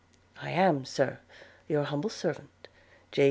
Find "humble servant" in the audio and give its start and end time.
1.83-2.67